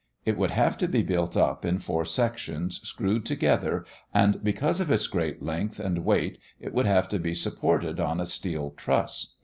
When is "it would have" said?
0.25-0.79, 6.59-7.07